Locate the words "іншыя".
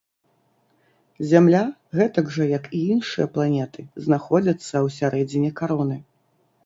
2.95-3.27